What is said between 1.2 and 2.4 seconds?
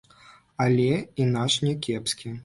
і наш някепскі.